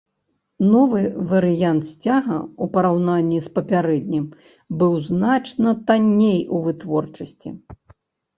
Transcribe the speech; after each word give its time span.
Новы 0.73 1.01
варыянт 1.33 1.83
сцяга 1.89 2.37
ў 2.37 2.65
параўнанні 2.77 3.39
з 3.49 3.51
папярэднім 3.59 4.25
быў 4.81 4.97
значна 5.09 5.69
танней 5.93 6.41
у 6.59 6.65
вытворчасці. 6.67 7.49